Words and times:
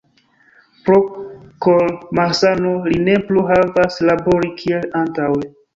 Pro 0.87 0.95
kor-malsano 1.67 2.73
li 2.89 2.99
ne 3.05 3.21
plu 3.29 3.47
povas 3.53 4.03
labori 4.11 4.55
kiel 4.65 4.95
antaŭe. 5.07 5.51